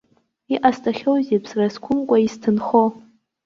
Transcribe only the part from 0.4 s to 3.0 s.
Иҟасҵахьоузеи, ԥсра зқәымкәа исҭынхо?